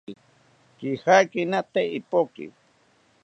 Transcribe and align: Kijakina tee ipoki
Kijakina 0.77 1.59
tee 1.73 1.87
ipoki 1.99 2.45